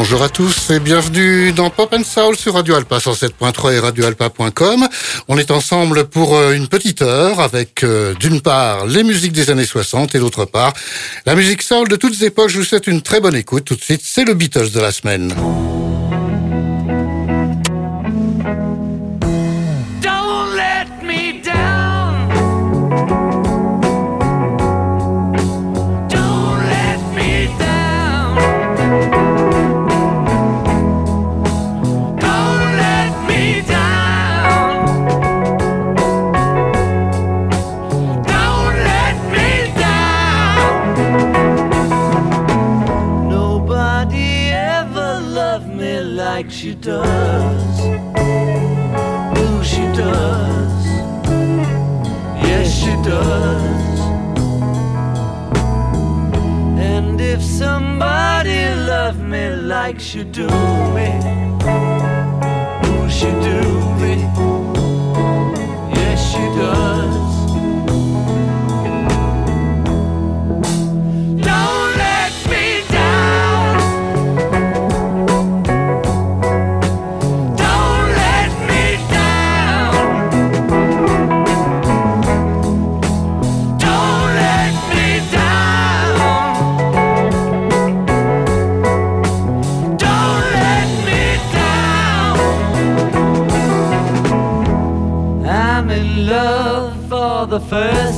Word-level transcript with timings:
Bonjour 0.00 0.22
à 0.22 0.28
tous 0.28 0.70
et 0.70 0.78
bienvenue 0.78 1.50
dans 1.50 1.70
Pop 1.70 1.92
and 1.92 2.04
Soul 2.04 2.36
sur 2.36 2.54
Radio 2.54 2.76
Alpa 2.76 2.98
107.3 2.98 3.74
et 3.74 3.78
radioalpa.com. 3.80 4.86
On 5.26 5.36
est 5.38 5.50
ensemble 5.50 6.04
pour 6.04 6.36
euh, 6.36 6.52
une 6.52 6.68
petite 6.68 7.02
heure 7.02 7.40
avec 7.40 7.82
euh, 7.82 8.14
d'une 8.14 8.40
part 8.40 8.86
les 8.86 9.02
musiques 9.02 9.32
des 9.32 9.50
années 9.50 9.66
60 9.66 10.14
et 10.14 10.20
d'autre 10.20 10.44
part 10.44 10.72
la 11.26 11.34
musique 11.34 11.62
soul 11.62 11.88
de 11.88 11.96
toutes 11.96 12.22
époques. 12.22 12.48
Je 12.48 12.58
vous 12.58 12.64
souhaite 12.64 12.86
une 12.86 13.02
très 13.02 13.18
bonne 13.18 13.34
écoute. 13.34 13.64
Tout 13.64 13.74
de 13.74 13.82
suite, 13.82 14.02
c'est 14.04 14.24
le 14.24 14.34
Beatles 14.34 14.70
de 14.70 14.78
la 14.78 14.92
semaine. 14.92 15.34
she 46.50 46.74
does. 46.74 47.80
Ooh, 49.38 49.62
she 49.62 49.82
does. 49.96 50.86
Yes, 52.42 52.72
she 52.80 52.92
does. 53.08 53.98
And 56.78 57.20
if 57.20 57.42
somebody 57.42 58.74
loved 58.74 59.20
me 59.20 59.50
like 59.50 60.00
she 60.00 60.24
do 60.24 60.48
me, 60.96 61.10
ooh, 62.86 63.08
she 63.10 63.30
do. 63.46 63.67
First 97.68 98.17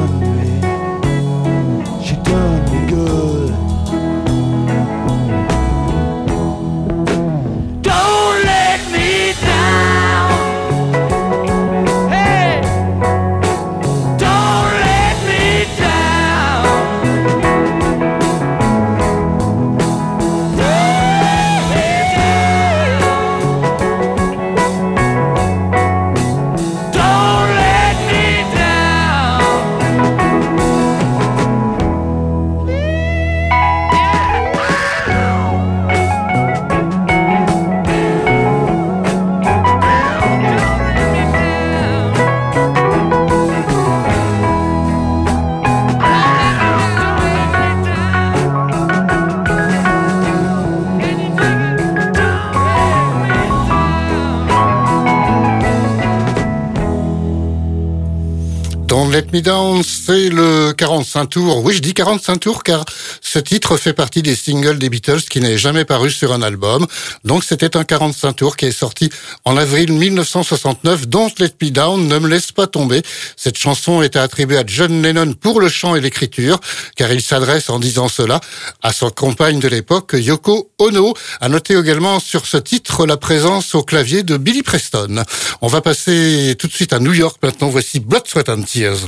Let 59.11 59.25
Me 59.33 59.41
Down, 59.41 59.83
c'est 59.83 60.29
le 60.29 60.71
45 60.71 61.25
tours. 61.25 61.65
Oui, 61.65 61.73
je 61.73 61.79
dis 61.81 61.93
45 61.93 62.39
tours 62.39 62.63
car 62.63 62.85
ce 63.31 63.39
titre 63.39 63.77
fait 63.77 63.93
partie 63.93 64.21
des 64.21 64.35
singles 64.35 64.77
des 64.77 64.89
Beatles 64.89 65.21
qui 65.21 65.39
n'est 65.39 65.57
jamais 65.57 65.85
paru 65.85 66.11
sur 66.11 66.33
un 66.33 66.41
album. 66.41 66.85
Donc 67.23 67.45
c'était 67.45 67.77
un 67.77 67.85
45 67.85 68.33
tours 68.33 68.57
qui 68.57 68.65
est 68.65 68.73
sorti 68.73 69.09
en 69.45 69.55
avril 69.55 69.93
1969. 69.93 71.07
Don't 71.07 71.31
Let 71.39 71.51
Me 71.61 71.69
Down, 71.69 72.09
ne 72.09 72.19
me 72.19 72.27
laisse 72.27 72.51
pas 72.51 72.67
tomber. 72.67 73.01
Cette 73.37 73.57
chanson 73.57 74.01
était 74.01 74.19
attribuée 74.19 74.57
à 74.57 74.63
John 74.67 75.01
Lennon 75.01 75.31
pour 75.31 75.61
le 75.61 75.69
chant 75.69 75.95
et 75.95 76.01
l'écriture 76.01 76.59
car 76.97 77.09
il 77.13 77.21
s'adresse 77.21 77.69
en 77.69 77.79
disant 77.79 78.09
cela 78.09 78.41
à 78.81 78.91
son 78.91 79.09
compagne 79.09 79.61
de 79.61 79.69
l'époque, 79.69 80.11
Yoko 80.13 80.69
Ono. 80.79 81.13
A 81.39 81.47
noté 81.47 81.77
également 81.77 82.19
sur 82.19 82.45
ce 82.45 82.57
titre 82.57 83.05
la 83.05 83.15
présence 83.15 83.75
au 83.75 83.83
clavier 83.83 84.23
de 84.23 84.35
Billy 84.35 84.61
Preston. 84.61 85.23
On 85.61 85.67
va 85.67 85.79
passer 85.79 86.57
tout 86.59 86.67
de 86.67 86.73
suite 86.73 86.91
à 86.91 86.99
New 86.99 87.13
York 87.13 87.37
maintenant. 87.41 87.69
Voici 87.69 88.01
Blood, 88.01 88.27
Sweat 88.27 88.49
and 88.49 88.63
Tears. 88.63 89.07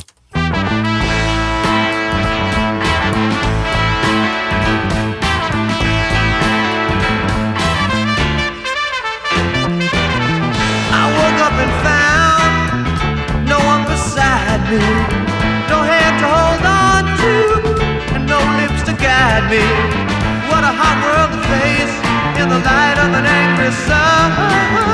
Of 23.06 23.14
an 23.16 23.26
angry 23.26 23.72
sun. 23.72 24.93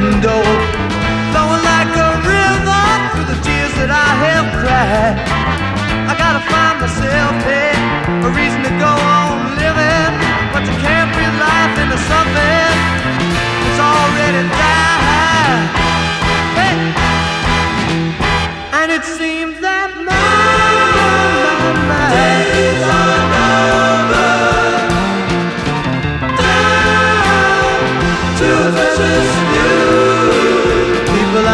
window, 0.00 0.40
flowing 1.32 1.62
like 1.68 1.92
a 1.92 2.10
river 2.24 2.84
through 3.12 3.28
the 3.28 3.36
tears 3.44 3.72
that 3.76 3.92
I 3.92 4.10
have 4.24 4.46
cried. 4.56 5.20
I 6.08 6.16
gotta 6.16 6.40
find 6.48 6.80
myself 6.80 7.36
here, 7.44 7.76
a 8.24 8.30
reason 8.32 8.64
to 8.68 8.72
go 8.80 8.88
on 8.88 9.52
living, 9.60 10.12
but 10.56 10.64
you 10.64 10.72
can't 10.80 11.12
breathe 11.12 11.36
life 11.36 11.74
into 11.76 11.98
something 12.08 12.72
that's 13.60 13.80
already 13.84 14.44
died. 14.64 15.60
Hey, 16.56 16.74
and 18.80 18.88
it 18.92 19.04
seems. 19.04 19.61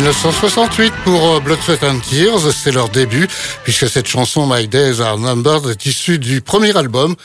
1968 0.00 0.94
pour 1.04 1.28
euh, 1.28 1.40
Blood, 1.40 1.58
Sweat 1.60 1.84
and 1.84 1.98
Tears, 1.98 2.50
c'est 2.54 2.72
leur 2.72 2.88
début, 2.88 3.28
puisque 3.64 3.86
cette 3.86 4.08
chanson 4.08 4.46
My 4.50 4.66
Days 4.66 5.02
Are 5.02 5.18
Numbered 5.18 5.68
est 5.68 5.84
issue 5.84 6.18
du 6.18 6.40
premier 6.40 6.74
album 6.74 7.16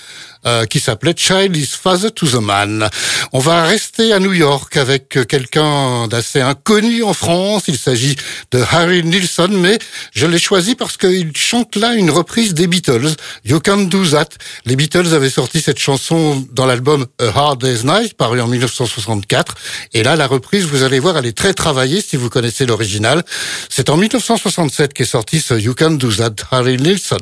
euh, 0.46 0.66
qui 0.66 0.82
s'appelait 0.82 1.14
Child 1.16 1.56
is 1.56 1.70
Father 1.82 2.12
to 2.12 2.28
the 2.28 2.42
Man. 2.42 2.90
On 3.34 3.40
va 3.40 3.64
rester 3.64 4.14
à 4.14 4.20
New 4.20 4.34
York 4.34 4.78
avec 4.78 5.10
quelqu'un 5.28 6.08
d'assez 6.08 6.42
inconnu 6.42 7.04
en 7.04 7.14
France. 7.14 7.64
Il 7.68 7.78
s'agit 7.78 8.16
de 8.52 8.64
Harry 8.72 9.04
Nilsson, 9.04 9.50
mais 9.52 9.80
je 10.14 10.26
l'ai 10.26 10.40
choisi 10.40 10.76
parce 10.76 10.98
qu'il 10.98 11.36
chante 11.36 11.76
là 11.76 11.94
une 11.96 12.12
reprise 12.12 12.54
des 12.54 12.68
Beatles, 12.68 13.10
You 13.44 13.60
Can 13.60 13.84
Do 13.84 14.06
That. 14.06 14.30
Les 14.66 14.76
Beatles 14.76 15.14
avaient 15.14 15.30
sorti 15.30 15.62
cette 15.62 15.80
chanson 15.80 16.46
dans 16.52 16.66
l'album 16.66 17.06
A 17.20 17.26
Hard 17.26 17.62
Day's 17.62 17.84
Night, 17.84 18.16
paru 18.16 18.42
en 18.42 18.48
1964. 18.48 19.56
Et 19.94 20.04
là, 20.04 20.16
la 20.16 20.28
reprise, 20.28 20.66
vous 20.66 20.84
allez 20.84 21.00
voir, 21.00 21.18
elle 21.18 21.26
est 21.26 21.38
très 21.38 21.54
travaillée 21.54 22.02
si 22.02 22.16
vous 22.16 22.30
connaissez 22.30 22.66
l'original. 22.66 23.24
C'est 23.70 23.90
en 23.90 23.98
1967 23.98 24.94
qu'est 24.94 25.06
sorti 25.06 25.40
ce 25.40 25.54
You 25.54 25.74
Can 25.78 25.92
Do 25.92 26.12
That, 26.12 26.36
Harry 26.52 26.78
Nilsson. 26.78 27.18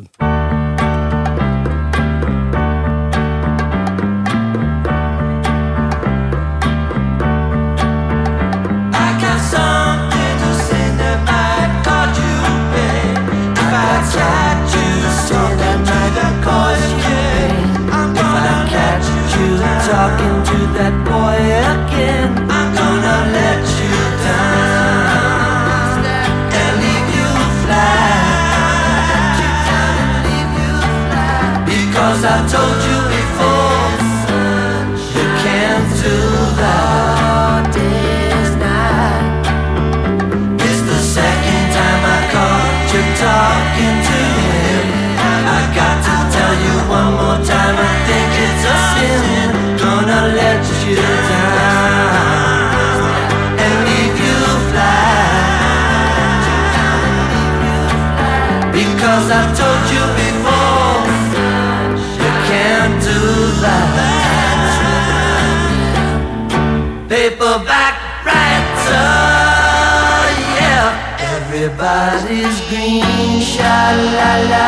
Everybody's 71.84 72.62
green, 72.70 73.42
sha 73.42 73.92
la 74.16 74.34
la. 74.52 74.68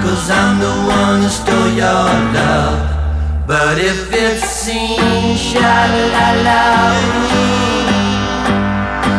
Cause 0.00 0.30
I'm 0.30 0.58
the 0.58 0.72
one 0.88 1.20
who 1.20 1.28
stole 1.28 1.68
your 1.68 2.08
love. 2.32 2.80
But 3.46 3.76
if 3.76 4.10
it 4.10 4.40
seems 4.40 5.38
sha 5.38 5.74
la 6.14 6.28
la. 6.46 6.62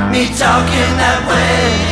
Me 0.09 0.25
talking 0.33 0.93
that 0.97 1.21
way, 1.29 1.88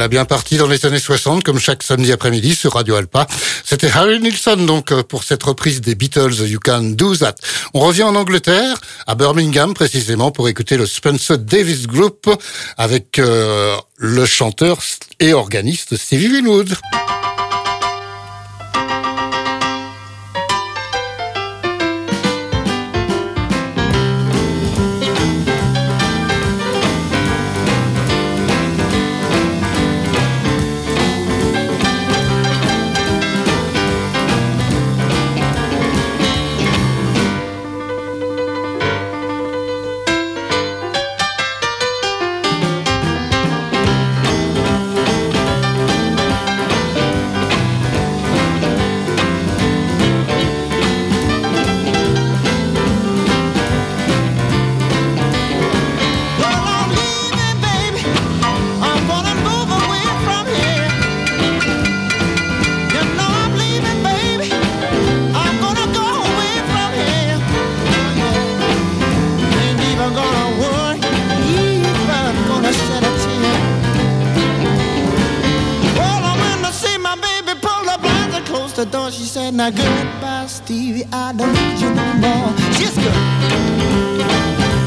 voilà 0.00 0.08
bien 0.08 0.24
partis 0.24 0.56
dans 0.56 0.66
les 0.66 0.86
années 0.86 0.98
60, 0.98 1.44
comme 1.44 1.58
chaque 1.58 1.82
samedi 1.82 2.10
après-midi 2.10 2.54
sur 2.54 2.72
Radio 2.72 2.94
Alpa. 2.94 3.26
C'était 3.62 3.90
Harry 3.90 4.18
Nilsson, 4.18 4.56
donc, 4.56 4.92
euh, 4.92 5.02
pour 5.02 5.24
cette 5.24 5.42
reprise 5.42 5.82
des 5.82 5.94
Beatles, 5.94 6.32
You 6.46 6.58
Can 6.58 6.94
Do 6.94 7.14
That. 7.16 7.34
On 7.74 7.80
revient 7.80 8.04
en 8.04 8.14
Angleterre, 8.14 8.80
à 9.06 9.14
Birmingham 9.14 9.74
précisément, 9.74 10.30
pour 10.30 10.48
écouter 10.48 10.78
le 10.78 10.86
Spencer 10.86 11.36
Davis 11.36 11.86
Group 11.86 12.34
avec 12.78 13.18
euh, 13.18 13.76
le 13.98 14.24
chanteur 14.24 14.78
et 15.18 15.34
organiste 15.34 15.94
Stevie 15.98 16.28
Winwood. 16.28 16.74
Now 79.60 79.68
goodbye, 79.68 80.46
Stevie. 80.46 81.04
I 81.12 81.34
don't 81.34 81.52
need 81.52 81.80
you 81.82 81.90
no 81.92 82.14
more. 82.14 82.56
She's 82.72 82.96
good. 82.96 84.79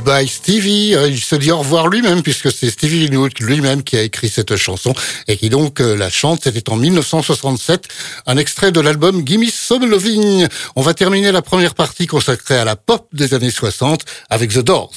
Goodbye 0.00 0.28
Stevie. 0.28 0.94
Euh, 0.94 1.08
il 1.08 1.20
se 1.20 1.36
dit 1.36 1.50
au 1.50 1.58
revoir 1.58 1.88
lui-même 1.88 2.22
puisque 2.22 2.50
c'est 2.50 2.70
Stevie 2.70 3.04
Winwood 3.04 3.38
lui-même 3.38 3.82
qui 3.82 3.98
a 3.98 4.02
écrit 4.02 4.30
cette 4.30 4.56
chanson 4.56 4.94
et 5.28 5.36
qui 5.36 5.50
donc 5.50 5.78
euh, 5.80 5.94
la 5.94 6.08
chante. 6.08 6.44
C'était 6.44 6.70
en 6.70 6.76
1967, 6.76 7.86
un 8.26 8.38
extrait 8.38 8.72
de 8.72 8.80
l'album 8.80 9.26
Gimme 9.26 9.44
Some 9.50 9.84
Loving. 9.84 10.46
On 10.74 10.80
va 10.80 10.94
terminer 10.94 11.32
la 11.32 11.42
première 11.42 11.74
partie 11.74 12.06
consacrée 12.06 12.56
à 12.56 12.64
la 12.64 12.76
pop 12.76 13.08
des 13.12 13.34
années 13.34 13.50
60 13.50 14.06
avec 14.30 14.50
The 14.54 14.60
Doors. 14.60 14.92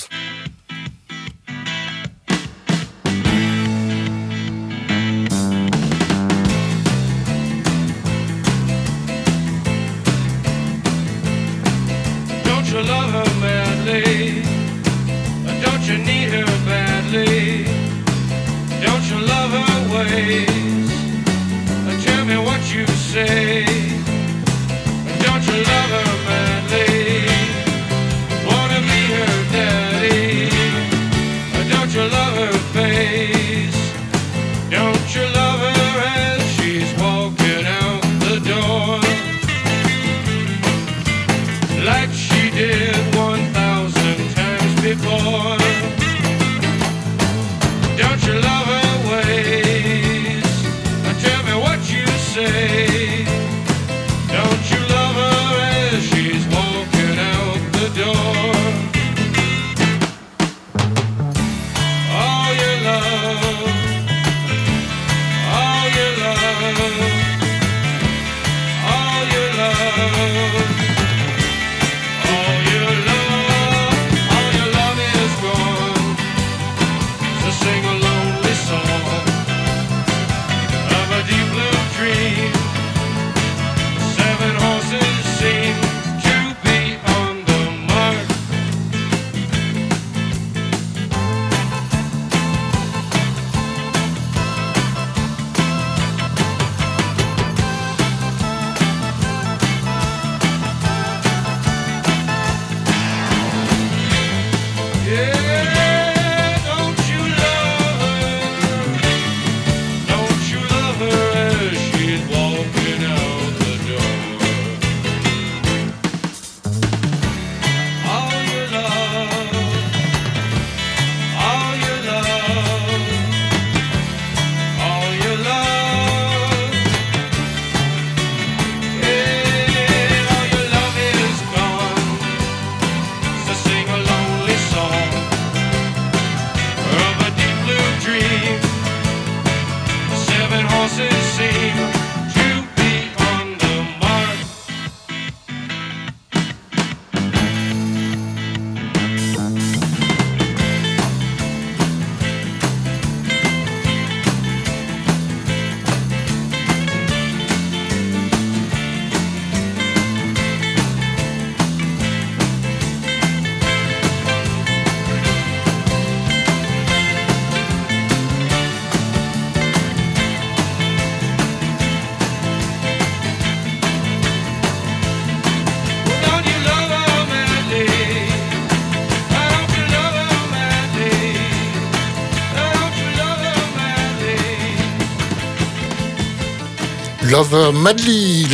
Love 187.44 187.74
Madly, 187.76 188.48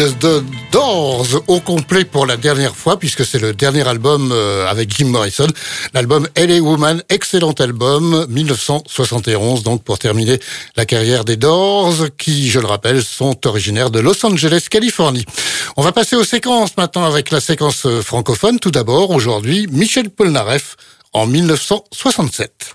Doors 0.72 1.44
au 1.48 1.60
complet 1.60 2.06
pour 2.06 2.26
la 2.26 2.38
dernière 2.38 2.76
fois 2.76 2.98
puisque 2.98 3.24
c'est 3.24 3.38
le 3.38 3.54
dernier 3.54 3.88
album 3.88 4.32
euh, 4.32 4.68
avec 4.68 4.90
Jim 4.96 5.06
Morrison, 5.06 5.46
l'album 5.94 6.28
LA 6.36 6.60
Woman, 6.60 7.04
excellent 7.10 7.52
album 7.60 8.26
1971 8.30 9.62
donc 9.62 9.84
pour 9.84 10.00
terminer 10.00 10.40
la 10.76 10.86
carrière 10.86 11.24
des 11.24 11.36
Doors 11.36 12.08
qui 12.18 12.50
je 12.50 12.60
le 12.60 12.66
rappelle 12.66 13.04
sont 13.04 13.46
originaires 13.46 13.92
de 13.92 14.00
Los 14.00 14.26
Angeles, 14.26 14.66
Californie. 14.72 15.26
On 15.78 15.84
va 15.84 15.92
passer 15.92 16.16
aux 16.16 16.24
séquences 16.24 16.76
maintenant 16.76 17.06
avec 17.06 17.30
la 17.30 17.42
séquence 17.42 17.86
francophone. 18.02 18.60
Tout 18.60 18.72
d'abord 18.72 19.12
aujourd'hui 19.12 19.68
Michel 19.72 20.10
Polnareff 20.10 20.78
en 21.14 21.28
1967. 21.28 22.74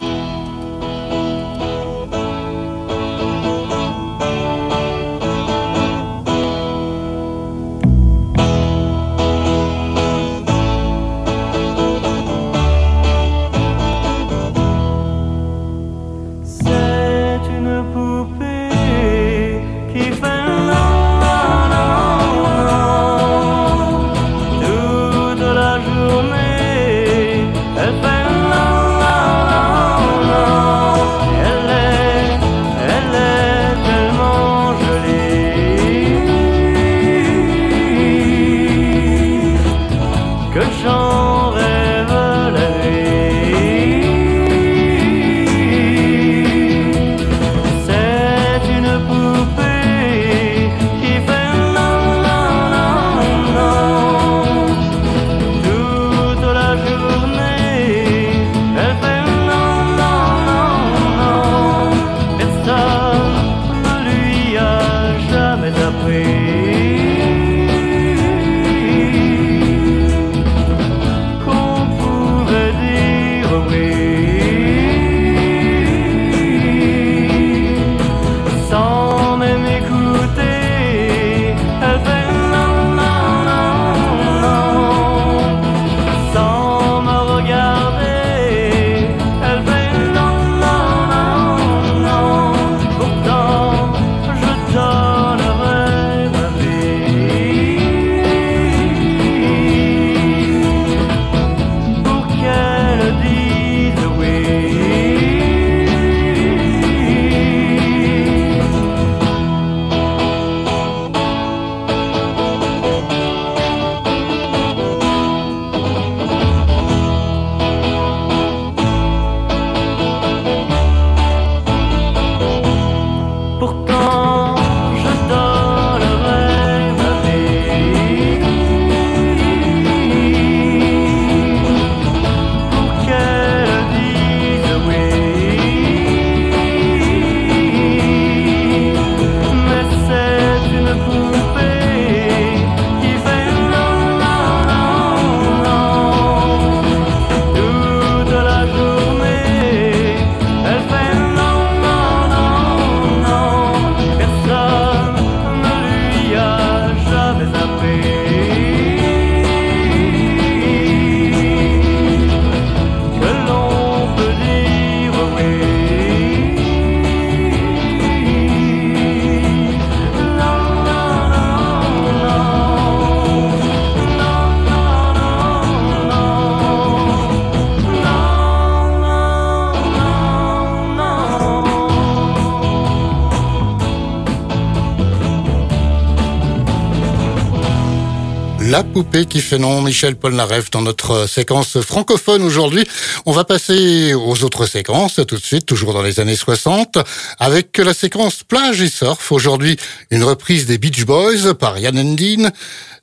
La 188.74 188.82
poupée 188.82 189.26
qui 189.26 189.40
fait 189.40 189.58
nom, 189.58 189.82
Michel 189.82 190.16
Polnareff 190.16 190.68
dans 190.68 190.82
notre 190.82 191.28
séquence 191.28 191.80
francophone 191.80 192.42
aujourd'hui. 192.42 192.84
On 193.24 193.30
va 193.30 193.44
passer 193.44 194.14
aux 194.14 194.42
autres 194.42 194.66
séquences 194.66 195.20
tout 195.28 195.36
de 195.36 195.44
suite, 195.44 195.64
toujours 195.64 195.92
dans 195.92 196.02
les 196.02 196.18
années 196.18 196.34
60, 196.34 196.98
avec 197.38 197.78
la 197.78 197.94
séquence 197.94 198.42
plage 198.42 198.82
et 198.82 198.88
surf. 198.88 199.30
Aujourd'hui, 199.30 199.76
une 200.10 200.24
reprise 200.24 200.66
des 200.66 200.78
Beach 200.78 201.04
Boys 201.04 201.54
par 201.54 201.78
Yann 201.78 201.96
Endine. 201.96 202.50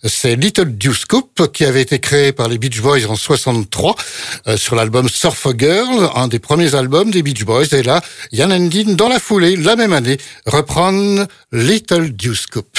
C'est 0.03 0.35
Little 0.35 0.75
Deuce 0.75 1.05
Coupe 1.05 1.49
qui 1.53 1.63
avait 1.63 1.83
été 1.83 1.99
créé 1.99 2.33
par 2.33 2.49
les 2.49 2.57
Beach 2.57 2.81
Boys 2.81 3.05
en 3.07 3.15
63 3.15 3.95
euh, 4.47 4.57
sur 4.57 4.75
l'album 4.75 5.07
Surf 5.07 5.47
Girl, 5.57 6.09
un 6.15 6.27
des 6.27 6.39
premiers 6.39 6.75
albums 6.75 7.11
des 7.11 7.23
Beach 7.23 7.45
Boys. 7.45 7.67
Et 7.71 7.83
là, 7.83 8.01
Yann 8.33 8.51
Endine, 8.51 8.97
dans 8.97 9.07
la 9.07 9.19
foulée, 9.19 9.55
la 9.55 9.77
même 9.77 9.93
année, 9.93 10.17
reprend 10.45 10.91
Little 11.53 12.09
Deuce 12.09 12.45
Coupe. 12.47 12.77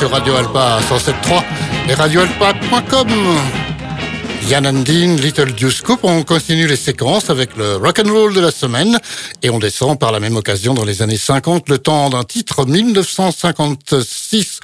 Sur 0.00 0.10
Radio 0.12 0.34
Alpa 0.34 0.78
107.3 0.88 1.42
et 1.90 1.94
radioalpa.com. 1.94 3.08
Yann 4.48 4.66
Andine, 4.66 5.20
Little 5.20 5.54
Juice 5.54 5.82
Coupe, 5.82 6.04
on 6.04 6.22
continue 6.22 6.66
les 6.66 6.76
séquences 6.76 7.28
avec 7.28 7.54
le 7.54 7.76
rock 7.76 8.00
and 8.02 8.10
roll 8.10 8.32
de 8.32 8.40
la 8.40 8.50
semaine 8.50 8.98
et 9.42 9.50
on 9.50 9.58
descend 9.58 9.98
par 9.98 10.10
la 10.10 10.18
même 10.18 10.36
occasion 10.36 10.72
dans 10.72 10.86
les 10.86 11.02
années 11.02 11.18
50 11.18 11.68
le 11.68 11.76
temps 11.76 12.08
d'un 12.08 12.24
titre 12.24 12.64
1956 12.64 14.60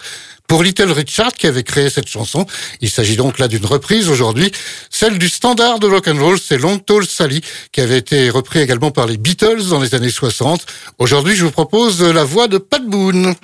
pour 0.46 0.62
Little 0.62 0.92
Richard 0.92 1.32
qui 1.32 1.46
avait 1.46 1.62
créé 1.62 1.90
cette 1.90 2.08
chanson. 2.08 2.46
Il 2.80 2.90
s'agit 2.90 3.16
donc 3.16 3.38
là 3.38 3.48
d'une 3.48 3.66
reprise 3.66 4.08
aujourd'hui, 4.08 4.50
celle 4.90 5.18
du 5.18 5.28
standard 5.28 5.78
de 5.78 5.86
rock 5.86 6.08
and 6.08 6.18
roll, 6.18 6.38
c'est 6.38 6.58
Long 6.58 6.78
Tall 6.78 7.06
Sally 7.06 7.40
qui 7.72 7.80
avait 7.80 7.98
été 7.98 8.30
repris 8.30 8.60
également 8.60 8.90
par 8.90 9.06
les 9.06 9.16
Beatles 9.16 9.68
dans 9.68 9.80
les 9.80 9.94
années 9.94 10.10
60. 10.10 10.66
Aujourd'hui, 10.98 11.34
je 11.34 11.44
vous 11.44 11.50
propose 11.50 12.02
la 12.02 12.24
voix 12.24 12.48
de 12.48 12.58
Pat 12.58 12.84
Boone. 12.84 13.34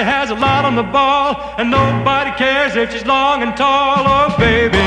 Sally 0.00 0.12
has 0.12 0.30
a 0.30 0.34
lot 0.34 0.64
on 0.64 0.76
the 0.76 0.82
ball, 0.82 1.54
and 1.58 1.70
nobody 1.70 2.30
cares 2.32 2.74
if 2.74 2.90
she's 2.90 3.04
long 3.04 3.42
and 3.42 3.54
tall. 3.54 3.98
Oh, 3.98 4.34
baby, 4.38 4.78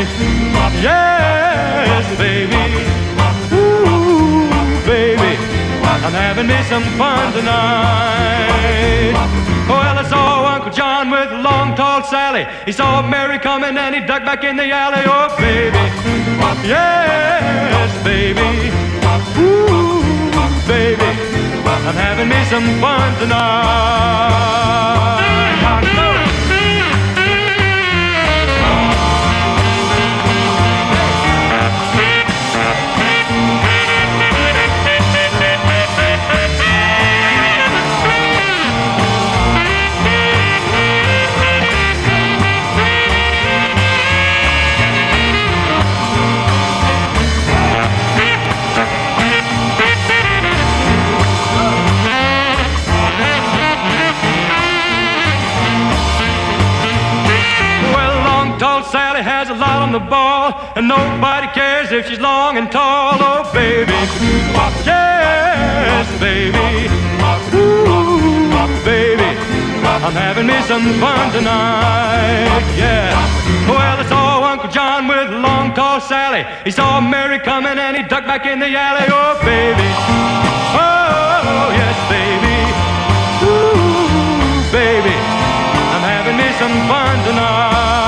yes, 0.82 2.17
baby, 2.17 2.63
ooh, 3.54 4.49
baby, 4.88 5.38
I'm 5.86 6.13
having 6.13 6.47
me 6.47 6.58
some 6.63 6.84
fun 6.97 7.32
tonight. 7.34 9.13
Well, 9.69 9.99
I 9.99 10.04
saw 10.10 10.56
Uncle 10.56 10.71
John 10.71 11.12
with 11.12 11.32
long, 11.32 11.76
tall 11.76 12.02
Sally. 12.04 12.47
He 12.65 12.71
saw 12.71 13.04
Mary 13.04 13.38
coming 13.38 13.78
and 13.78 13.93
he 13.93 14.02
ducked 14.02 14.26
back 14.26 14.43
in 14.43 14.56
the 14.56 14.71
alley. 14.71 15.04
Oh, 15.06 15.30
baby, 15.38 15.78
yes, 16.65 17.91
baby, 18.04 18.71
ooh, 19.38 20.02
baby. 20.67 21.42
I'm 21.86 21.96
having 21.96 22.30
me 22.30 22.43
some 22.46 22.80
fun 22.80 23.19
tonight. 23.19 24.54
A 59.53 59.57
lot 59.57 59.81
on 59.83 59.91
the 59.91 59.99
ball, 59.99 60.53
and 60.75 60.87
nobody 60.87 61.47
cares 61.53 61.91
if 61.91 62.07
she's 62.09 62.19
long 62.19 62.57
and 62.57 62.71
tall. 62.71 63.17
Oh, 63.19 63.49
baby, 63.53 63.93
yes, 64.85 66.07
baby, 66.19 66.89
ooh, 67.53 68.49
baby, 68.83 69.29
I'm 69.85 70.13
having 70.13 70.47
me 70.47 70.59
some 70.63 70.85
fun 70.99 71.31
tonight. 71.31 72.63
Yeah. 72.75 73.13
Well, 73.69 73.77
I 73.77 74.05
saw 74.09 74.43
Uncle 74.43 74.69
John 74.69 75.07
with 75.07 75.29
long, 75.29 75.73
tall 75.75 76.01
Sally. 76.01 76.43
He 76.63 76.71
saw 76.71 76.99
Mary 76.99 77.39
coming 77.39 77.77
and 77.77 77.95
he 77.95 78.03
ducked 78.03 78.25
back 78.25 78.45
in 78.45 78.59
the 78.59 78.75
alley. 78.75 79.05
Oh, 79.07 79.37
baby, 79.45 79.89
oh, 80.81 81.69
yes, 81.77 81.97
baby, 82.09 82.57
ooh, 83.45 84.71
baby, 84.73 85.15
I'm 85.93 86.01
having 86.01 86.37
me 86.41 86.49
some 86.57 86.75
fun 86.89 87.15
tonight. 87.27 88.02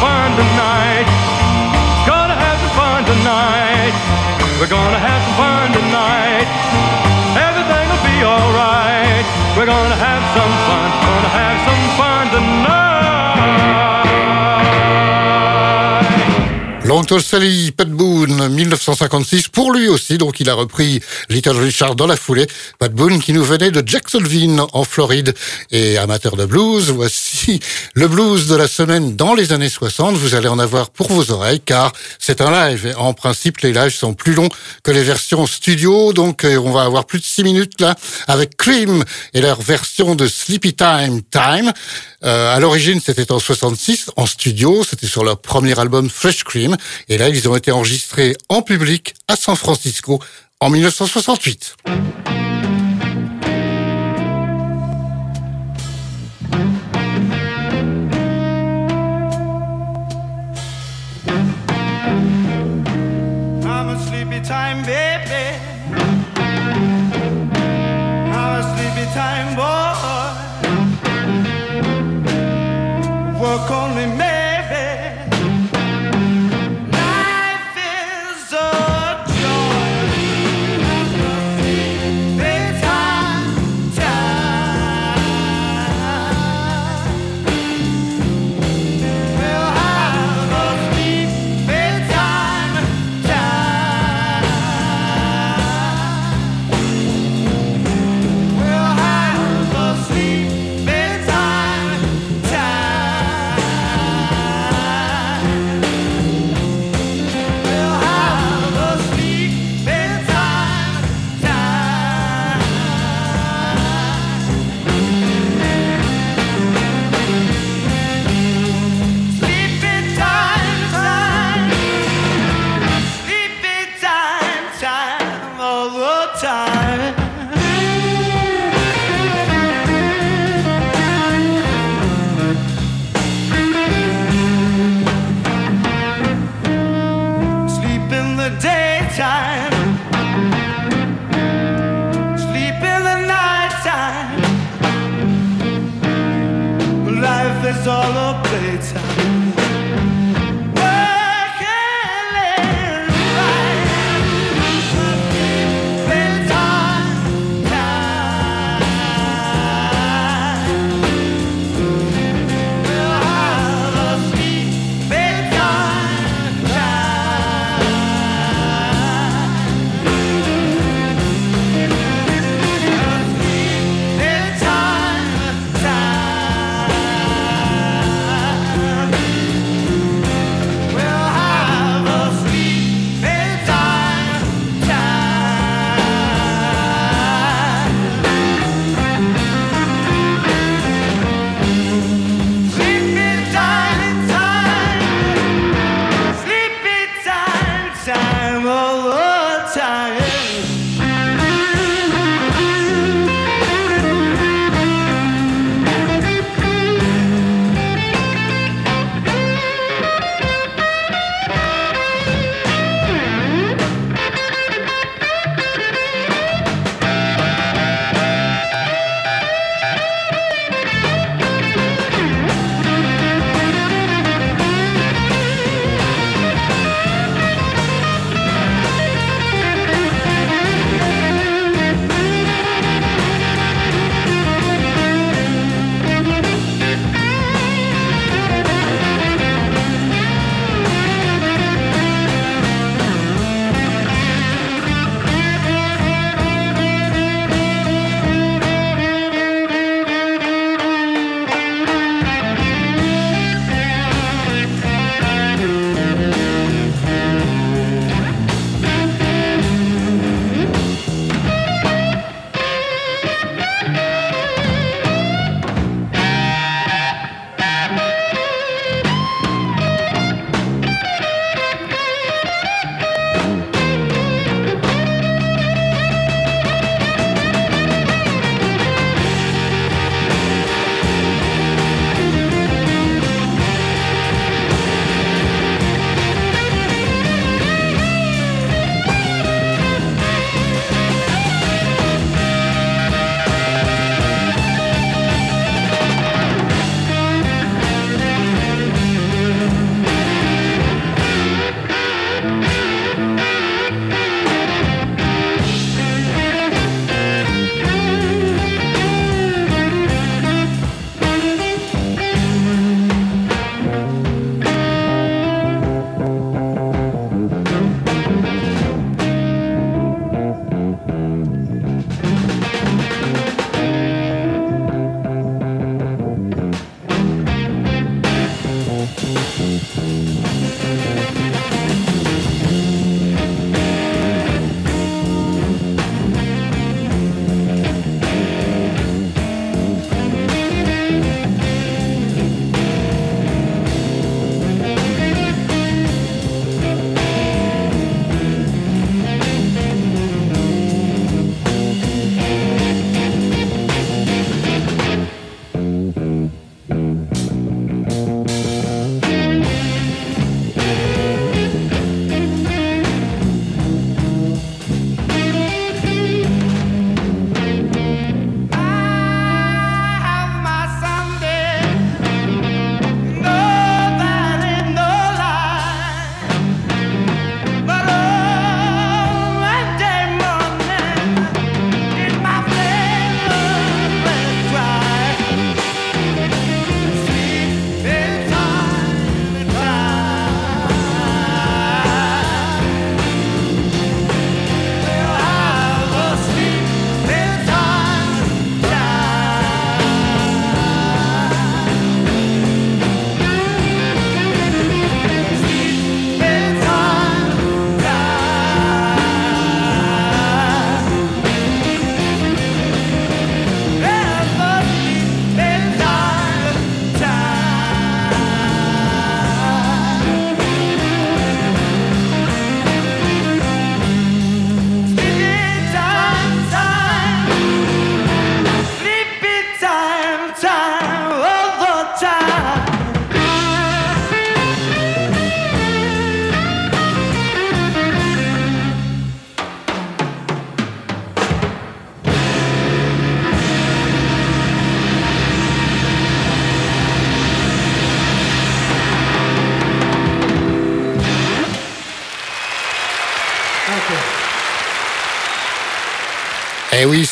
Fun 0.00 0.30
tonight. 0.36 1.06
Gonna 2.06 2.34
have 2.34 2.58
some 2.62 2.74
fun 2.78 3.00
tonight. 3.04 3.94
We're 4.58 4.70
gonna 4.70 4.98
have 4.98 5.20
some 5.26 5.36
fun 5.36 5.66
tonight. 5.72 6.46
Everything'll 7.36 8.04
be 8.06 8.18
alright. 8.24 9.24
We're 9.56 9.70
gonna 9.70 9.98
have 10.08 10.22
some 10.34 10.52
fun. 10.66 10.88
Gonna 11.04 11.32
have 11.40 11.56
some 11.66 11.73
Long 17.10 17.18
Sally, 17.18 17.72
Pat 17.72 17.88
Boone, 17.88 18.48
1956, 18.48 19.48
pour 19.48 19.72
lui 19.72 19.88
aussi, 19.88 20.16
donc 20.16 20.40
il 20.40 20.48
a 20.48 20.54
repris 20.54 21.00
Little 21.28 21.56
Richard 21.56 21.96
dans 21.96 22.06
la 22.06 22.16
foulée. 22.16 22.46
Pat 22.78 22.92
Boone 22.92 23.20
qui 23.20 23.32
nous 23.32 23.44
venait 23.44 23.70
de 23.70 23.82
Jacksonville, 23.84 24.60
en 24.72 24.84
Floride, 24.84 25.34
et 25.70 25.98
amateur 25.98 26.36
de 26.36 26.46
blues, 26.46 26.90
voici 26.90 27.60
le 27.94 28.08
blues 28.08 28.46
de 28.46 28.54
la 28.54 28.68
semaine 28.68 29.16
dans 29.16 29.34
les 29.34 29.52
années 29.52 29.68
60. 29.68 30.16
Vous 30.16 30.34
allez 30.34 30.48
en 30.48 30.58
avoir 30.58 30.90
pour 30.90 31.12
vos 31.12 31.30
oreilles, 31.30 31.60
car 31.60 31.92
c'est 32.18 32.40
un 32.40 32.50
live. 32.50 32.94
En 32.96 33.12
principe, 33.12 33.58
les 33.58 33.72
lives 33.72 33.94
sont 33.94 34.14
plus 34.14 34.34
longs 34.34 34.48
que 34.82 34.90
les 34.90 35.02
versions 35.02 35.46
studio, 35.46 36.12
donc 36.12 36.44
euh, 36.44 36.56
on 36.56 36.70
va 36.70 36.82
avoir 36.82 37.04
plus 37.04 37.18
de 37.18 37.24
6 37.24 37.44
minutes 37.44 37.80
là, 37.80 37.96
avec 38.28 38.56
Cream 38.56 39.04
et 39.34 39.40
leur 39.40 39.60
version 39.60 40.14
de 40.14 40.26
Sleepy 40.26 40.74
Time 40.74 41.20
Time. 41.30 41.72
Euh, 42.24 42.56
à 42.56 42.58
l'origine, 42.58 43.00
c'était 43.04 43.30
en 43.32 43.38
66, 43.38 44.10
en 44.16 44.24
studio, 44.24 44.82
c'était 44.88 45.06
sur 45.06 45.24
leur 45.24 45.38
premier 45.38 45.78
album 45.78 46.08
Fresh 46.08 46.44
Cream. 46.44 46.76
Et 47.08 47.18
là, 47.18 47.28
ils 47.28 47.48
ont 47.48 47.56
été 47.56 47.70
enregistrés 47.70 48.36
en 48.48 48.62
public 48.62 49.14
à 49.28 49.36
San 49.36 49.56
Francisco 49.56 50.20
en 50.60 50.70
1968. 50.70 51.76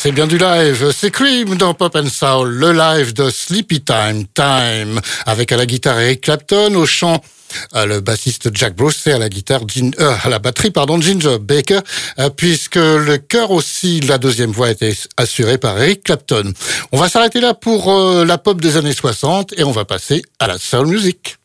C'est 0.03 0.11
bien 0.11 0.27
du 0.27 0.37
live. 0.37 0.91
C'est 0.93 1.11
Cream 1.11 1.55
dans 1.55 1.73
Pop 1.73 1.95
and 1.95 2.09
Soul, 2.09 2.49
le 2.49 2.73
live 2.73 3.13
de 3.13 3.29
Sleepy 3.29 3.79
Time 3.79 4.25
Time, 4.33 4.99
avec 5.25 5.53
à 5.53 5.55
la 5.55 5.65
guitare 5.65 5.97
Eric 5.97 6.19
Clapton, 6.19 6.75
au 6.75 6.85
chant 6.85 7.21
euh, 7.73 7.85
le 7.85 8.01
bassiste 8.01 8.49
Jack 8.53 8.75
Bruce 8.75 9.07
et 9.07 9.13
à 9.13 9.17
la 9.17 9.29
guitare, 9.29 9.61
euh, 9.77 10.15
à 10.21 10.27
la 10.27 10.39
batterie, 10.39 10.71
pardon, 10.71 10.99
Ginger 10.99 11.37
Baker, 11.39 11.79
euh, 12.19 12.29
puisque 12.29 12.75
le 12.75 13.15
chœur 13.17 13.51
aussi, 13.51 14.01
la 14.01 14.17
deuxième 14.17 14.51
voix 14.51 14.71
était 14.71 14.93
assurée 15.15 15.57
par 15.57 15.81
Eric 15.81 16.03
Clapton. 16.03 16.51
On 16.91 16.97
va 16.97 17.07
s'arrêter 17.07 17.39
là 17.39 17.53
pour 17.53 17.89
la 18.25 18.37
pop 18.37 18.59
des 18.59 18.75
années 18.75 18.91
60 18.91 19.53
et 19.57 19.63
on 19.63 19.71
va 19.71 19.85
passer 19.85 20.21
à 20.37 20.47
la 20.47 20.57
soul 20.57 20.87
music. 20.87 21.37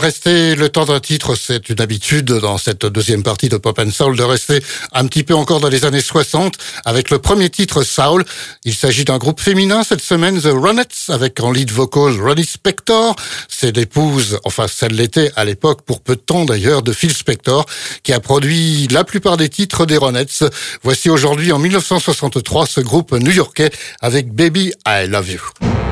Rester 0.00 0.54
le 0.54 0.68
temps 0.68 0.86
d'un 0.86 0.98
titre, 0.98 1.34
c'est 1.36 1.68
une 1.68 1.80
habitude 1.80 2.26
dans 2.26 2.58
cette 2.58 2.86
deuxième 2.86 3.22
partie 3.22 3.48
de 3.48 3.56
Pop 3.56 3.78
and 3.78 3.90
Soul 3.90 4.16
de 4.16 4.22
rester 4.22 4.62
un 4.92 5.06
petit 5.06 5.22
peu 5.22 5.34
encore 5.34 5.60
dans 5.60 5.68
les 5.68 5.84
années 5.84 6.00
60 6.00 6.54
avec 6.84 7.10
le 7.10 7.18
premier 7.18 7.50
titre 7.50 7.82
Soul. 7.82 8.24
Il 8.64 8.74
s'agit 8.74 9.04
d'un 9.04 9.18
groupe 9.18 9.40
féminin 9.40 9.82
cette 9.84 10.00
semaine, 10.00 10.40
The 10.40 10.52
Ronettes, 10.52 11.04
avec 11.08 11.38
en 11.40 11.52
lead 11.52 11.70
vocal 11.70 12.20
Ronnie 12.20 12.44
Spector. 12.44 13.14
C'est 13.48 13.76
l'épouse, 13.76 14.38
enfin 14.44 14.66
celle 14.68 14.94
l'était 14.94 15.30
à 15.36 15.44
l'époque 15.44 15.82
pour 15.82 16.00
peu 16.00 16.16
de 16.16 16.20
temps 16.20 16.44
d'ailleurs, 16.44 16.82
de 16.82 16.92
Phil 16.92 17.12
Spector, 17.12 17.66
qui 18.02 18.12
a 18.12 18.20
produit 18.20 18.88
la 18.88 19.04
plupart 19.04 19.36
des 19.36 19.50
titres 19.50 19.86
des 19.86 19.98
Ronettes. 19.98 20.44
Voici 20.82 21.10
aujourd'hui 21.10 21.52
en 21.52 21.58
1963 21.58 22.66
ce 22.66 22.80
groupe 22.80 23.12
new-yorkais 23.12 23.70
avec 24.00 24.32
Baby 24.32 24.72
I 24.86 25.06
Love 25.06 25.30
You. 25.30 25.89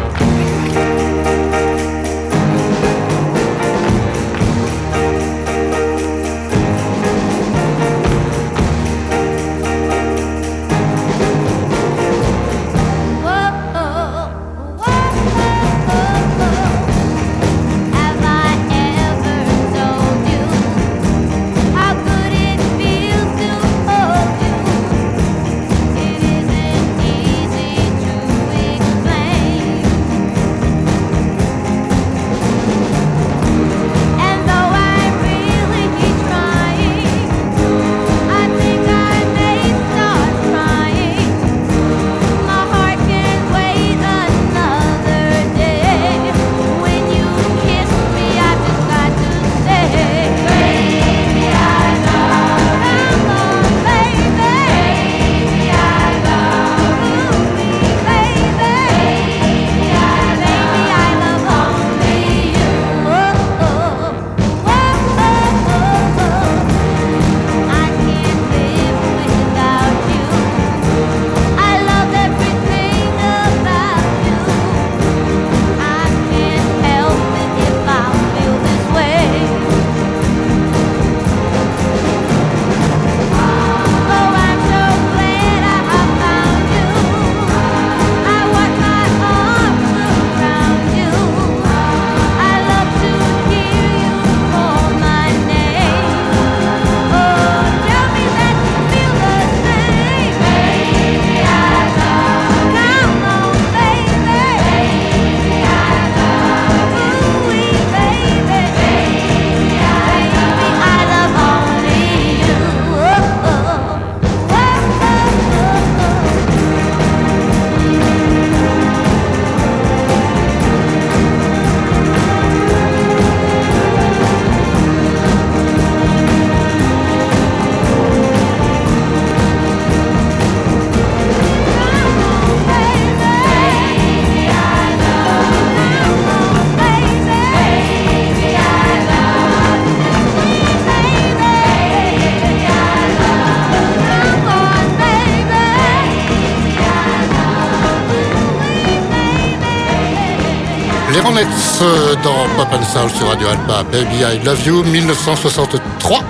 Sur 153.06 153.28
Radio 153.28 153.46
Alpa, 153.46 153.84
Baby 153.84 154.16
I 154.16 154.44
Love 154.44 154.66
You, 154.66 154.82
1963. 154.82 156.20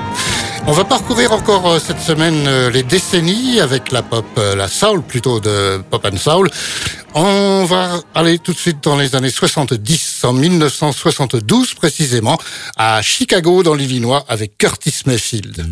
On 0.66 0.72
va 0.72 0.84
parcourir 0.84 1.32
encore 1.32 1.66
euh, 1.66 1.78
cette 1.78 2.00
semaine 2.00 2.46
euh, 2.46 2.70
les 2.70 2.82
décennies 2.82 3.58
avec 3.60 3.90
la 3.90 4.02
pop, 4.02 4.26
euh, 4.36 4.54
la 4.54 4.68
soul 4.68 5.02
plutôt 5.02 5.40
de 5.40 5.80
Pop 5.90 6.04
and 6.04 6.18
Soul. 6.18 6.50
On 7.14 7.64
va 7.64 8.00
aller 8.14 8.38
tout 8.38 8.52
de 8.52 8.58
suite 8.58 8.82
dans 8.82 8.96
les 8.96 9.16
années 9.16 9.30
70, 9.30 10.24
en 10.24 10.34
1972 10.34 11.72
précisément, 11.72 12.36
à 12.76 13.00
Chicago 13.00 13.62
dans 13.62 13.74
l'Illinois 13.74 14.26
avec 14.28 14.58
Curtis 14.58 15.04
Mayfield. 15.06 15.64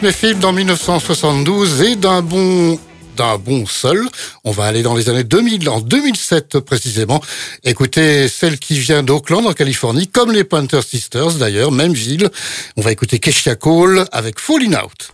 Mayfield 0.00 0.44
en 0.44 0.52
1972 0.52 1.82
et 1.82 1.96
d'un 1.96 2.22
bon 2.22 2.78
d'un 3.16 3.36
bon 3.36 3.66
seul. 3.66 4.08
On 4.44 4.50
va 4.50 4.64
aller 4.64 4.82
dans 4.82 4.94
les 4.94 5.10
années 5.10 5.24
2000, 5.24 5.68
en 5.68 5.80
2007 5.80 6.60
précisément. 6.60 7.20
Écoutez 7.62 8.28
celle 8.28 8.58
qui 8.58 8.78
vient 8.78 9.02
d'Oakland 9.02 9.46
en 9.46 9.52
Californie, 9.52 10.08
comme 10.08 10.32
les 10.32 10.44
Pointer 10.44 10.80
Sisters 10.82 11.34
d'ailleurs, 11.34 11.72
même 11.72 11.92
ville. 11.92 12.30
On 12.76 12.80
va 12.80 12.92
écouter 12.92 13.18
Kesha 13.18 13.54
Cole 13.54 14.06
avec 14.12 14.40
Falling 14.40 14.74
Out. 14.76 15.10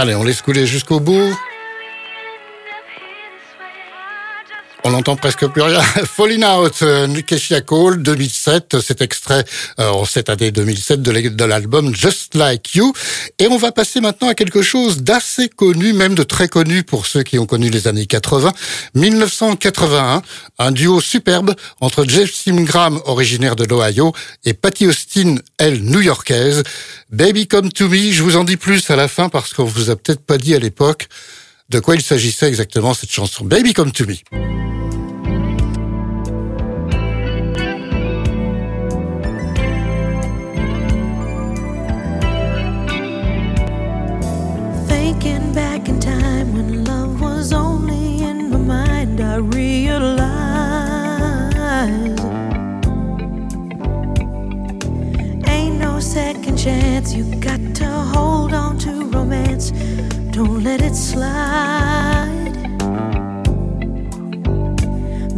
Allez, 0.00 0.14
on 0.14 0.24
laisse 0.24 0.40
couler 0.40 0.64
jusqu'au 0.64 0.98
bout. 0.98 1.36
N'entend 5.00 5.16
presque 5.16 5.46
plus 5.46 5.62
rien. 5.62 5.80
Falling 6.04 6.44
Out, 6.44 6.82
euh, 6.82 7.22
Kesha 7.22 7.62
Cole, 7.62 8.02
2007. 8.02 8.80
Cet 8.80 9.00
extrait 9.00 9.44
euh, 9.78 9.88
en 9.88 10.04
cette 10.04 10.28
année 10.28 10.50
2007 10.50 11.00
de 11.00 11.44
l'album 11.44 11.94
Just 11.94 12.34
Like 12.34 12.74
You. 12.74 12.92
Et 13.38 13.46
on 13.46 13.56
va 13.56 13.72
passer 13.72 14.02
maintenant 14.02 14.28
à 14.28 14.34
quelque 14.34 14.60
chose 14.60 14.98
d'assez 14.98 15.48
connu, 15.48 15.94
même 15.94 16.14
de 16.14 16.22
très 16.22 16.48
connu 16.48 16.82
pour 16.82 17.06
ceux 17.06 17.22
qui 17.22 17.38
ont 17.38 17.46
connu 17.46 17.70
les 17.70 17.88
années 17.88 18.04
80. 18.04 18.52
1981, 18.94 20.22
un 20.58 20.70
duo 20.70 21.00
superbe 21.00 21.54
entre 21.80 22.04
Jeff 22.04 22.34
Simgram, 22.34 23.00
originaire 23.06 23.56
de 23.56 23.64
l'Ohio, 23.64 24.12
et 24.44 24.52
Patty 24.52 24.86
Austin, 24.86 25.36
elle, 25.56 25.82
new-yorkaise. 25.82 26.62
Baby 27.10 27.48
Come 27.48 27.72
To 27.72 27.88
Me, 27.88 28.12
je 28.12 28.22
vous 28.22 28.36
en 28.36 28.44
dis 28.44 28.58
plus 28.58 28.90
à 28.90 28.96
la 28.96 29.08
fin 29.08 29.30
parce 29.30 29.54
qu'on 29.54 29.64
vous 29.64 29.88
a 29.88 29.96
peut-être 29.96 30.20
pas 30.20 30.36
dit 30.36 30.54
à 30.54 30.58
l'époque 30.58 31.08
de 31.70 31.80
quoi 31.80 31.94
il 31.94 32.02
s'agissait 32.02 32.48
exactement 32.48 32.92
cette 32.92 33.12
chanson. 33.12 33.46
Baby 33.46 33.72
Come 33.72 33.92
To 33.92 34.04
Me. 34.04 34.16
Chance. 56.62 57.14
You 57.14 57.24
got 57.36 57.60
to 57.76 57.86
hold 57.86 58.52
on 58.52 58.76
to 58.80 59.06
romance. 59.06 59.70
Don't 60.30 60.62
let 60.62 60.82
it 60.82 60.94
slide. 60.94 62.52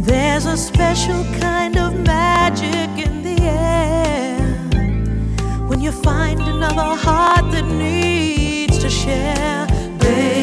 There's 0.09 0.45
a 0.45 0.57
special 0.57 1.23
kind 1.39 1.77
of 1.77 1.97
magic 1.99 2.89
in 3.05 3.23
the 3.23 3.37
air 3.41 4.37
when 5.69 5.79
you 5.79 5.91
find 5.91 6.41
another 6.41 6.95
heart 7.05 7.51
that 7.51 7.65
needs 7.65 8.77
to 8.79 8.89
share. 8.89 9.72
Baby, 10.03 10.42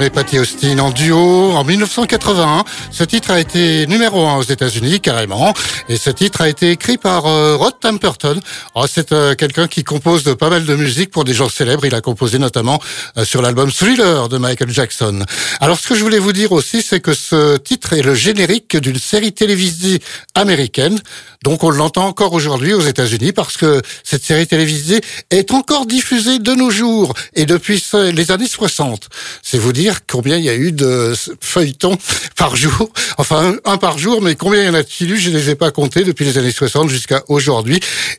Et 0.00 0.08
Patty 0.08 0.38
Austin 0.38 0.78
en 0.78 0.90
duo 0.90 1.52
en 1.52 1.64
1981. 1.64 2.64
Ce 2.90 3.04
titre 3.04 3.30
a 3.30 3.38
été 3.38 3.86
numéro 3.86 4.26
un 4.26 4.36
aux 4.36 4.42
États-Unis 4.42 5.00
carrément, 5.00 5.52
et 5.88 5.98
ce 5.98 6.08
titre 6.08 6.40
a 6.40 6.48
été 6.48 6.70
écrit 6.70 6.96
par 6.96 7.26
euh, 7.26 7.56
Rod 7.56 7.78
Temperton. 7.82 8.40
Oh, 8.74 8.84
c'est 8.88 9.12
euh, 9.12 9.34
quelqu'un 9.34 9.66
qui 9.66 9.82
compose 9.84 10.22
de 10.22 10.34
pas 10.34 10.48
mal 10.48 10.64
de 10.64 10.74
musique 10.76 11.10
pour 11.10 11.24
des 11.24 11.34
gens 11.34 11.48
célèbres. 11.48 11.84
Il 11.84 11.94
a 11.94 12.00
composé 12.00 12.38
notamment 12.38 12.80
euh, 13.18 13.24
sur 13.24 13.42
l'album 13.42 13.70
Thriller 13.70 14.28
de 14.28 14.38
Michael 14.38 14.70
Jackson. 14.70 15.24
Alors 15.60 15.78
ce 15.78 15.88
que 15.88 15.94
je 15.94 16.02
voulais 16.02 16.20
vous 16.20 16.32
dire 16.32 16.52
aussi, 16.52 16.80
c'est 16.80 17.00
que 17.00 17.12
ce 17.12 17.56
titre 17.58 17.92
est 17.92 18.02
le 18.02 18.14
générique 18.14 18.76
d'une 18.76 18.98
série 18.98 19.32
télévisée 19.32 20.00
américaine. 20.34 20.98
Donc 21.42 21.64
on 21.64 21.70
l'entend 21.70 22.06
encore 22.06 22.32
aujourd'hui 22.32 22.72
aux 22.72 22.80
États-Unis 22.80 23.32
parce 23.32 23.56
que 23.56 23.82
cette 24.04 24.22
série 24.22 24.46
télévisée 24.46 25.00
est 25.30 25.52
encore 25.52 25.86
diffusée 25.86 26.38
de 26.38 26.52
nos 26.52 26.70
jours 26.70 27.14
et 27.34 27.46
depuis 27.46 27.84
les 28.12 28.30
années 28.30 28.46
60. 28.46 29.08
C'est 29.42 29.58
vous 29.58 29.72
dire 29.72 30.06
combien 30.06 30.36
il 30.36 30.44
y 30.44 30.48
a 30.48 30.54
eu 30.54 30.70
de 30.70 31.14
feuilletons 31.40 31.98
par 32.36 32.54
jour. 32.54 32.90
Enfin, 33.18 33.56
un, 33.64 33.76
par 33.76 33.98
jour, 33.98 34.22
mais 34.22 34.36
combien 34.36 34.62
il 34.62 34.66
y 34.66 34.68
en 34.68 34.74
a-t-il 34.74 35.10
eu? 35.10 35.16
Je 35.18 35.30
ne 35.30 35.36
les 35.36 35.50
ai 35.50 35.54
pas 35.56 35.70
comptés 35.72 36.04
depuis 36.04 36.24
les 36.24 36.38
années 36.38 36.52
60 36.52 36.88
jusqu'à 36.88 37.24
aujourd'hui. 37.28 37.71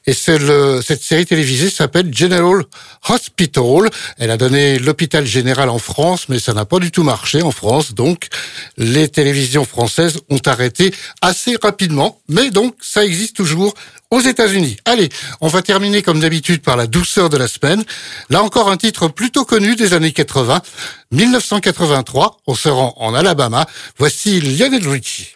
Et 0.06 0.14
le, 0.28 0.82
cette 0.86 1.02
série 1.02 1.26
télévisée 1.26 1.70
s'appelle 1.70 2.14
General 2.14 2.64
Hospital. 3.10 3.90
Elle 4.18 4.32
a 4.32 4.38
donné 4.38 4.80
l'hôpital 4.80 5.26
général 5.26 5.70
en 5.70 5.80
France, 5.80 6.30
mais 6.30 6.40
ça 6.40 6.54
n'a 6.54 6.66
pas 6.66 6.80
du 6.80 6.92
tout 6.92 7.04
marché 7.04 7.42
en 7.42 7.52
France. 7.52 7.94
Donc, 7.94 8.28
les 8.78 9.08
télévisions 9.10 9.66
françaises 9.66 10.20
ont 10.30 10.42
arrêté 10.46 10.94
assez 11.22 11.56
rapidement. 11.62 12.20
Mais 12.30 12.52
donc, 12.52 12.76
ça 12.82 13.04
existe 13.04 13.36
toujours 13.36 13.74
aux 14.12 14.22
États-Unis. 14.22 14.78
Allez, 14.86 15.10
on 15.42 15.48
va 15.48 15.62
terminer 15.62 16.04
comme 16.04 16.20
d'habitude 16.20 16.62
par 16.62 16.78
la 16.78 16.88
douceur 16.88 17.30
de 17.30 17.38
la 17.38 17.48
semaine. 17.48 17.84
Là 18.30 18.44
encore 18.44 18.70
un 18.70 18.78
titre 18.78 19.08
plutôt 19.08 19.44
connu 19.44 19.76
des 19.76 19.94
années 19.94 20.12
80. 20.12 20.62
1983, 21.12 22.42
on 22.48 22.56
se 22.56 22.70
rend 22.70 22.94
en 22.98 23.14
Alabama. 23.16 23.66
Voici 23.98 24.40
Lionel 24.40 24.88
Richie. 24.88 25.36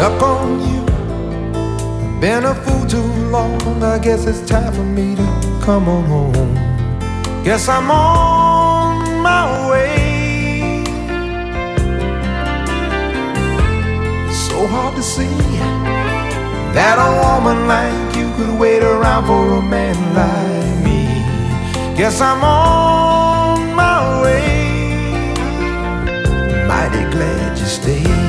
Stuck 0.00 0.22
on 0.22 0.60
you. 0.66 0.82
Been 2.20 2.46
a 2.46 2.54
fool 2.54 2.86
too 2.86 3.12
long. 3.28 3.82
I 3.82 3.98
guess 3.98 4.24
it's 4.24 4.40
time 4.48 4.72
for 4.72 4.88
me 4.98 5.14
to 5.14 5.26
come 5.62 5.90
on 5.90 6.04
home. 6.04 6.54
Guess 7.44 7.68
I'm 7.68 7.90
on 7.90 9.20
my 9.22 9.44
way. 9.70 10.84
So 14.44 14.66
hard 14.72 14.96
to 14.96 15.02
see 15.02 15.36
that 16.76 16.96
a 17.08 17.10
woman 17.24 17.58
like 17.68 18.16
you 18.16 18.26
could 18.36 18.58
wait 18.58 18.82
around 18.82 19.26
for 19.26 19.58
a 19.58 19.62
man 19.62 19.98
like 20.20 20.76
me. 20.86 21.00
Guess 21.98 22.22
I'm 22.22 22.42
on 22.42 23.74
my 23.74 24.22
way. 24.22 25.34
Mighty 26.66 27.04
glad 27.14 27.58
you 27.58 27.66
stayed. 27.66 28.19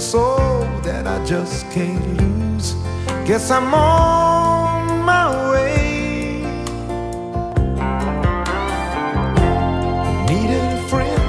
Soul 0.00 0.64
that 0.82 1.06
I 1.06 1.24
just 1.24 1.70
can't 1.70 2.04
lose. 2.18 2.74
Guess 3.24 3.50
I'm 3.50 3.72
on 3.72 5.04
my 5.04 5.50
way. 5.52 6.42
Needed 10.26 10.64
a 10.78 10.82
friend, 10.88 11.22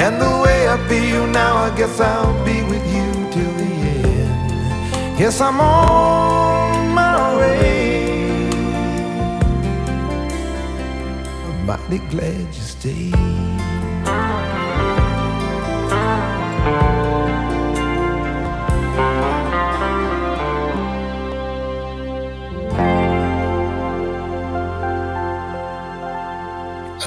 and 0.00 0.14
the 0.18 0.32
way 0.44 0.68
I 0.68 0.78
feel 0.88 1.26
now, 1.26 1.56
I 1.56 1.76
guess 1.76 2.00
I'll 2.00 2.44
be 2.44 2.62
with 2.62 2.86
you 2.94 3.08
till 3.34 3.52
the 3.60 3.70
end. 3.98 5.18
Guess 5.18 5.40
I'm 5.42 5.60
on 5.60 6.94
my 6.94 7.36
way. 7.36 8.48
I'm 11.48 11.66
mighty 11.66 11.98
glad 12.08 12.54
you 12.54 12.69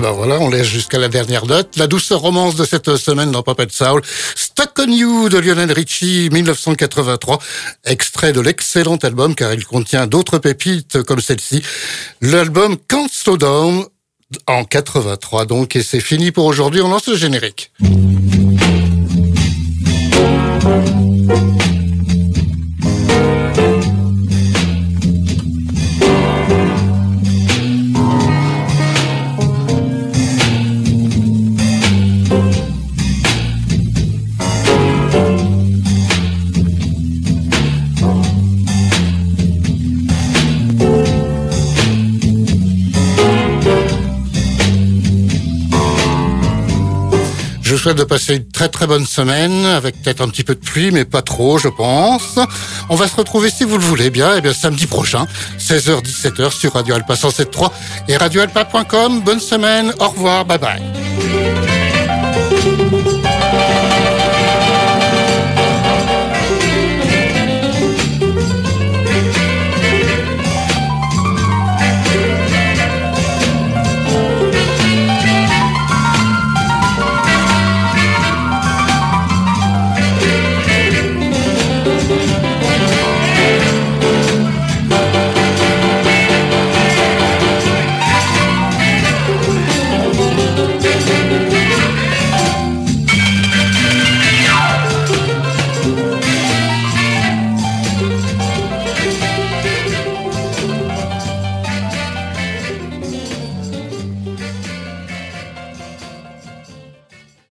Alors 0.04 0.18
voilà, 0.18 0.38
on 0.42 0.50
laisse 0.50 0.68
jusqu'à 0.68 1.00
la 1.00 1.08
dernière 1.08 1.46
note. 1.46 1.78
La 1.78 1.88
douce 1.88 2.12
romance 2.12 2.58
de 2.58 2.66
cette 2.66 2.98
semaine 2.98 3.32
dans 3.32 3.42
Pop 3.42 3.62
Soul. 3.72 4.02
Stuck 4.36 4.72
on 4.78 4.92
You 4.92 5.30
de 5.30 5.38
Lionel 5.38 5.72
Richie, 5.72 6.28
1983. 6.30 7.40
Extrait 7.86 8.34
de 8.34 8.42
l'excellent 8.42 8.98
album 8.98 9.34
car 9.34 9.54
il 9.54 9.66
contient 9.66 10.06
d'autres 10.06 10.40
pépites 10.40 11.04
comme 11.04 11.22
celle-ci. 11.22 11.64
L'album 12.20 12.76
Can't 12.90 13.08
Slow 13.10 13.38
Down 13.38 13.86
en 14.46 14.66
83 14.66 15.46
donc 15.46 15.78
et 15.78 15.84
c'est 15.84 16.02
fini 16.02 16.34
pour 16.34 16.48
aujourd'hui. 16.48 16.82
On 16.82 16.90
lance 16.90 17.08
le 17.08 17.16
générique. 17.16 17.72
Souhaite 47.84 47.98
de 47.98 48.06
passer 48.06 48.36
une 48.38 48.48
très 48.48 48.70
très 48.70 48.88
bonne 48.88 49.06
semaine 49.06 49.66
avec 49.66 50.02
peut-être 50.02 50.22
un 50.22 50.30
petit 50.30 50.46
peu 50.46 50.56
de 50.56 50.60
pluie, 50.62 50.90
mais 50.92 51.04
pas 51.04 51.22
trop, 51.22 51.58
je 51.58 51.68
pense. 51.68 52.40
On 52.90 52.96
va 52.96 53.10
se 53.10 53.16
retrouver 53.18 53.50
si 53.50 53.66
vous 53.66 53.78
le 53.78 53.84
voulez 53.84 54.10
bien, 54.10 54.36
et 54.36 54.38
eh 54.38 54.42
bien 54.42 54.54
samedi 54.54 54.88
prochain, 54.88 55.26
16h-17h 55.60 56.52
sur 56.54 56.76
Radio 56.76 56.96
Alpa 56.96 57.16
107.3 57.16 57.72
et 58.08 58.16
radioalpa.com. 58.16 59.20
Bonne 59.20 59.42
semaine, 59.42 59.94
au 60.00 60.08
revoir, 60.08 60.46
bye 60.46 60.60
bye. 60.60 61.73